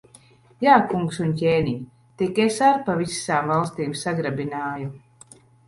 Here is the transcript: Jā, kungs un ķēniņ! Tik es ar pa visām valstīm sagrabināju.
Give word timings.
Jā, 0.67 0.77
kungs 0.93 1.19
un 1.25 1.35
ķēniņ! 1.41 1.83
Tik 2.23 2.41
es 2.47 2.59
ar 2.71 2.81
pa 2.89 2.97
visām 3.03 3.55
valstīm 3.55 3.97
sagrabināju. 4.07 4.93